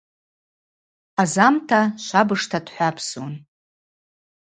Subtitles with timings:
[1.21, 3.33] Азамта швабыжта дхӏвапсун.